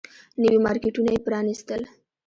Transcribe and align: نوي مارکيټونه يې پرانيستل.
نوي 0.41 0.57
مارکيټونه 0.65 1.09
يې 1.15 1.19
پرانيستل. 1.27 1.81